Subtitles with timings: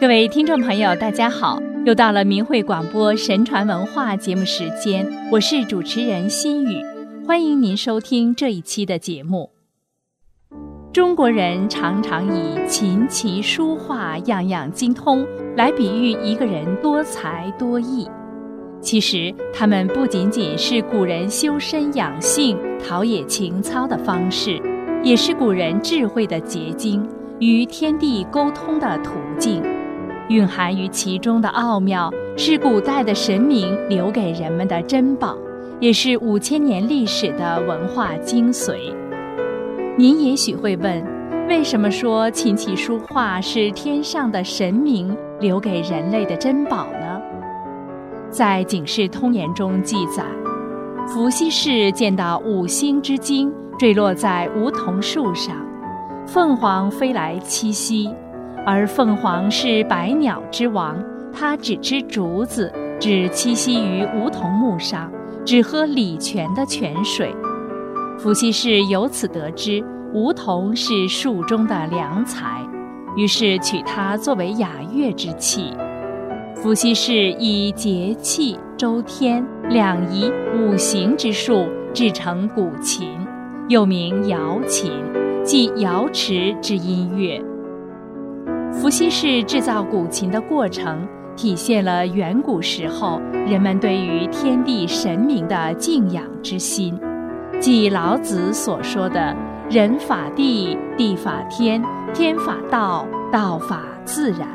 [0.00, 1.60] 各位听众朋友，大家好！
[1.84, 6.82] 又到了明慧广播神传文化节目时间，我是主持人心雨，
[7.26, 9.50] 欢迎您收听这一期的节目。
[10.90, 15.22] 中国人常常以琴棋书画样样精通
[15.54, 18.08] 来比喻一个人多才多艺，
[18.80, 24.58] 其实他们不仅仅是古人修身养性、陶冶情操的方式，
[25.02, 27.06] 也是古人智慧的结晶，
[27.38, 29.62] 与天地沟通的途径。
[30.30, 35.36] 蕴含于其中的奥妙，是古代的神明留给人们的珍宝，
[35.80, 38.94] 也是五千年历史的文化精髓。
[39.98, 41.04] 您也许会问，
[41.48, 47.20] 为什么说琴棋书画是天上的神明留给人类的珍宝呢？
[48.30, 50.24] 在《警世通言》中记载，
[51.08, 55.56] 伏羲氏见到五星之精坠落在梧桐树上，
[56.24, 58.08] 凤凰飞来栖息。
[58.66, 65.10] 而凤凰是百鸟之王，它只吃竹子，只栖息于梧桐木上，
[65.44, 67.34] 只喝礼泉的泉水。
[68.18, 72.60] 伏羲氏由此得知梧桐是树中的良材，
[73.16, 75.72] 于是取它作为雅乐之器。
[76.54, 83.08] 伏羲氏以节气、周天、两仪、五行之术制成古琴，
[83.68, 84.92] 又名瑶琴，
[85.42, 87.42] 即瑶池之音乐。
[88.80, 96.98] 伏羲氏制造古琴的过程，体现了远古时候人们对于天地神明的敬仰之心，
[97.60, 99.36] 即老子所说的
[99.68, 101.82] “人法地，地法天，
[102.14, 104.48] 天法道，道法自然”。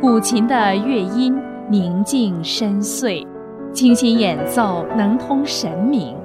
[0.00, 1.36] 古琴的乐音
[1.68, 3.26] 宁静深邃，
[3.72, 6.16] 清新演奏能通神明。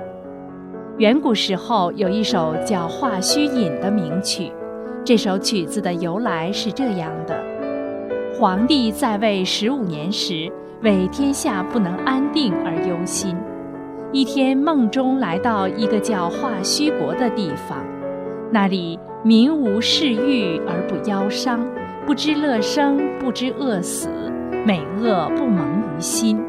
[1.00, 4.52] 远古时候有一首叫《画须引》的名曲。
[5.06, 7.40] 这首曲子的由来是这样的：
[8.34, 13.38] 皇帝在位十五年时，为天下不能安定而忧心。
[14.12, 17.86] 一天梦中来到一个叫华胥国的地方，
[18.52, 21.64] 那里民无嗜欲而不腰伤，
[22.08, 24.10] 不知乐生，不知饿死，
[24.66, 26.44] 美恶不蒙于心。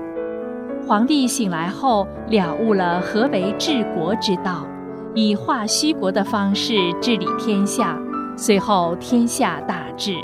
[0.87, 4.67] 皇帝醒来后，了悟了何为治国之道，
[5.13, 8.01] 以华胥国的方式治理天下。
[8.39, 10.11] 随后天下大治，《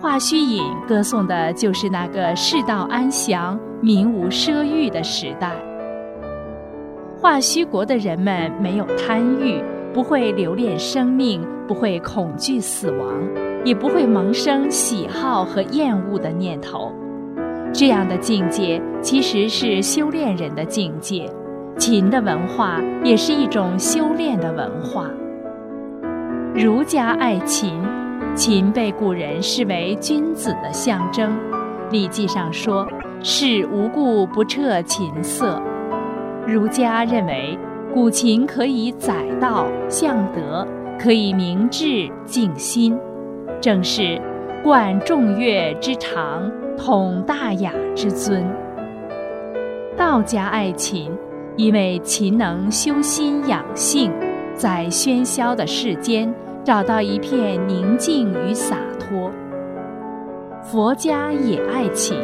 [0.00, 5.52] 华胥引》歌颂的就是那个世道安详、民无奢欲的时代。
[7.20, 9.62] 华胥国的人们没有贪欲，
[9.92, 13.06] 不会留恋生命，不会恐惧死亡，
[13.62, 16.90] 也不会萌生喜好和厌恶的念头。
[17.74, 21.30] 这样的境界其实是修炼人的境界，
[21.76, 25.10] 秦的文化也是一种修炼的文化。
[26.54, 27.82] 儒家爱琴，
[28.34, 31.32] 琴被古人视为君子的象征，
[31.90, 32.86] 《礼记》上说
[33.24, 35.58] ：“是无故不彻琴瑟。”
[36.46, 37.58] 儒家认为，
[37.94, 40.66] 古琴可以载道向德，
[41.00, 42.98] 可以明志静心，
[43.58, 44.20] 正是
[44.62, 48.44] 贯众乐之长，统大雅之尊。
[49.96, 51.10] 道家爱琴，
[51.56, 54.12] 因为琴能修心养性。
[54.54, 56.32] 在喧嚣的世间，
[56.64, 59.30] 找到一片宁静与洒脱。
[60.62, 62.16] 佛家也爱琴，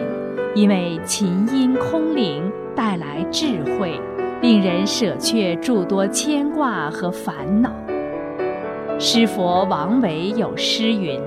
[0.55, 4.01] 因为琴音空灵，带来智慧，
[4.41, 7.71] 令人舍却诸多牵挂和烦恼。
[8.99, 11.21] 诗佛王维有诗云：“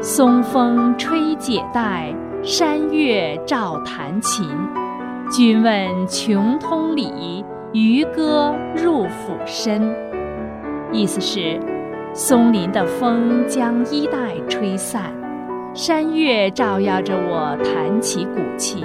[0.00, 4.48] 松风吹解带，山月照弹琴。
[5.30, 9.94] 君问穷通理。”渔歌入釜深，
[10.90, 11.56] 意思是，
[12.12, 15.12] 松林的风将衣带吹散，
[15.72, 18.84] 山月照耀着我弹起古琴。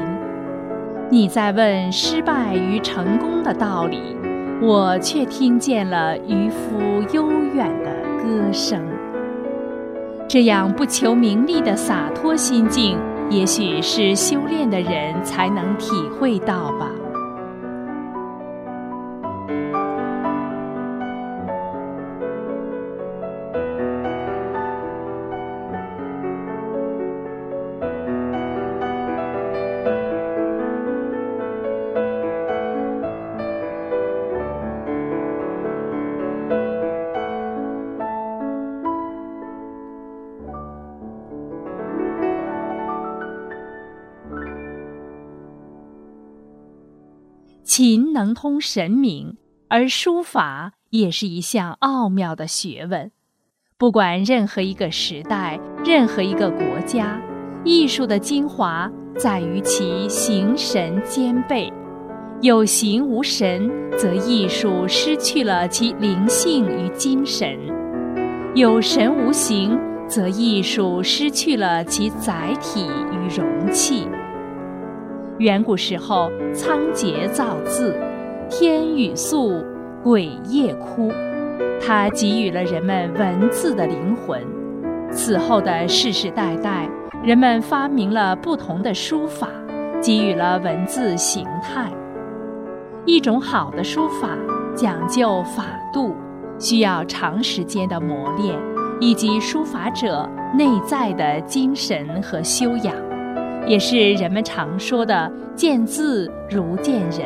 [1.09, 4.16] 你在问失败与成功的道理，
[4.62, 6.79] 我却听见了渔夫
[7.14, 7.91] 悠远的
[8.22, 8.79] 歌声。
[10.28, 12.96] 这样不求名利的洒脱心境，
[13.32, 16.88] 也许是修炼的人才能体会到吧。
[48.16, 49.35] 能通神明，
[49.67, 53.12] 而书法也是一项奥妙的学问。
[53.78, 57.22] 不管任何一个时代、任何一个国家，
[57.66, 58.90] 艺术的精华
[59.20, 61.72] 在于其形神兼备。
[62.41, 67.59] 有形无神，则艺术失去了其灵性与精神；
[68.56, 69.78] 有神无形，
[70.08, 74.08] 则艺术失去了其载体与容器。
[75.40, 77.93] 远古时候，仓颉造字，
[78.49, 79.61] 天雨粟，
[80.02, 81.11] 鬼夜哭。
[81.85, 84.41] 它给予了人们文字的灵魂。
[85.11, 86.90] 此后的世世代代，
[87.22, 89.49] 人们发明了不同的书法，
[90.02, 91.91] 给予了文字形态。
[93.05, 94.29] 一种好的书法
[94.73, 96.16] 讲究法度，
[96.58, 98.58] 需要长时间的磨练，
[99.02, 102.96] 以及书法者内在的精神和修养，
[103.67, 107.22] 也是人们常说的“见字如见人”。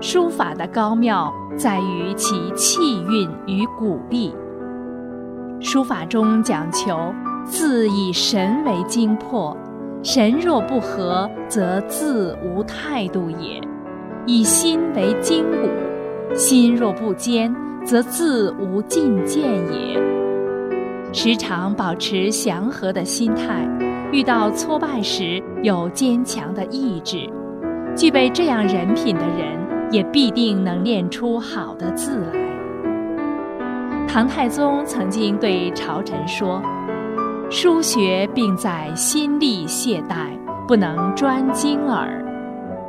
[0.00, 4.34] 书法的高妙在于其气韵与鼓励。
[5.60, 9.56] 书法中讲求字以神为精魄，
[10.02, 13.62] 神若不和，则字无态度也；
[14.26, 15.68] 以心为筋骨，
[16.34, 17.54] 心若不坚，
[17.84, 19.40] 则字无进见
[19.72, 20.02] 也。
[21.12, 23.68] 时常保持祥和的心态，
[24.12, 27.28] 遇到挫败时有坚强的意志，
[27.96, 29.60] 具备这样人品的人。
[29.92, 32.32] 也必定能练出好的字来。
[34.08, 36.62] 唐太宗曾经对朝臣说
[37.52, 40.30] ：“书学并在心力懈怠，
[40.66, 42.24] 不能专精耳。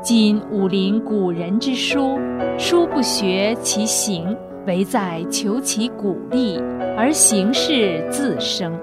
[0.01, 2.17] 今武林古人之书，
[2.57, 4.33] 书不学其形，
[4.65, 6.57] 唯在求其鼓励，
[6.97, 8.73] 而形式自生。”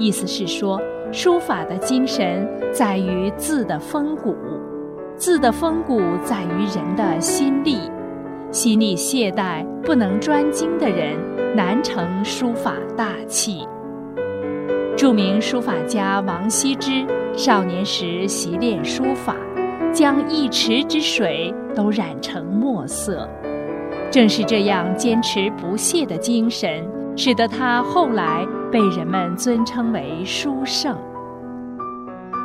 [0.00, 0.80] 意思是说，
[1.10, 4.36] 书法的精神在于字的风骨。
[5.16, 7.78] 字的风骨在于人的心力，
[8.52, 11.16] 心力懈怠、不能专精的人，
[11.56, 13.66] 难成书法大器。
[14.96, 19.34] 著名书法家王羲之少年时习练书法，
[19.92, 23.28] 将一池之水都染成墨色。
[24.10, 26.84] 正是这样坚持不懈的精神，
[27.18, 30.96] 使得他后来被人们尊称为书圣。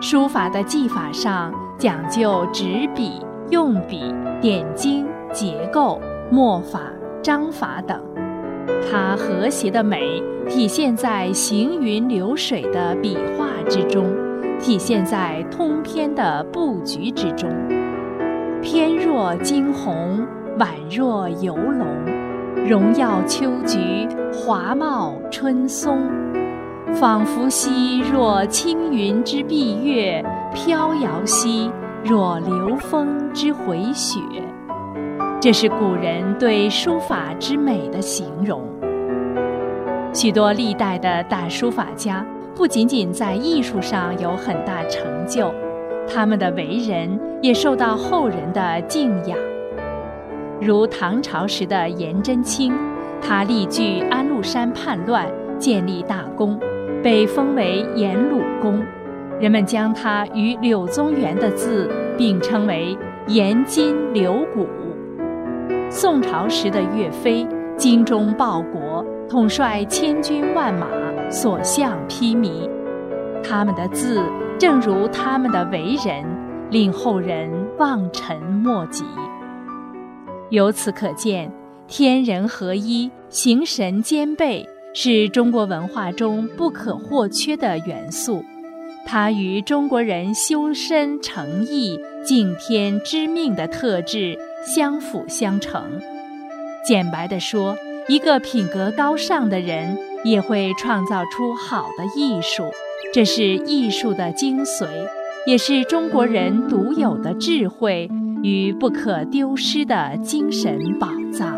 [0.01, 1.53] 书法的技法上。
[1.79, 5.99] 讲究执笔、用笔、点睛、结构、
[6.31, 6.79] 墨法、
[7.21, 7.99] 章法等，
[8.89, 14.05] 它和谐的美体现在行云流水的笔画之中，
[14.59, 17.49] 体现在通篇的布局之中。
[18.61, 20.25] 翩若惊鸿，
[20.59, 21.85] 宛若游龙，
[22.65, 25.99] 荣耀秋菊，华茂春松，
[26.93, 30.23] 仿佛兮若轻云之蔽月。
[30.53, 31.69] 飘摇兮
[32.03, 34.19] 若流风之回雪，
[35.41, 38.61] 这是古人对书法之美的形容。
[40.13, 42.23] 许多历代的大书法家
[42.55, 45.51] 不仅仅在艺术上有很大成就，
[46.07, 49.35] 他们的为人也受到后人的敬仰。
[50.63, 52.73] 如唐朝时的颜真卿，
[53.21, 55.27] 他力拒安禄山叛乱，
[55.59, 56.57] 建立大功，
[57.03, 58.81] 被封为颜鲁公。
[59.41, 64.65] 人们将他与柳宗元的字并称为“颜金柳骨”。
[65.91, 67.45] 宋朝时的岳飞
[67.75, 70.87] 精忠报国，统帅千军万马，
[71.29, 72.69] 所向披靡。
[73.43, 74.23] 他们的字
[74.57, 76.23] 正如他们的为人，
[76.69, 79.03] 令后人望尘莫及。
[80.53, 81.51] 由此可见，
[81.87, 88.45] 天人合一、形神兼备是中国文化中不可或缺的元素。
[89.03, 95.99] 它与中国人修身诚意、敬天知命的特质相辅相成。
[96.85, 97.75] 简白地说，
[98.07, 102.65] 一个品格高尚的人也会创造出好的艺术，
[103.11, 104.85] 这是艺术的精髓，
[105.47, 108.07] 也是中国人独有的智慧
[108.43, 111.57] 与不可丢失的精神宝藏。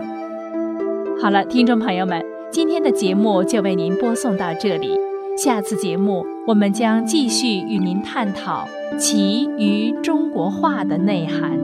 [1.19, 4.91] 好了，听众朋友们，今天的节目就为您播送到这里。
[5.35, 8.67] 下次节目，我们将继续与您探讨
[8.99, 11.59] 其于中国画的内涵。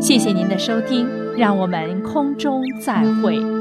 [0.00, 3.57] 谢谢您的收听，让我们空中再会。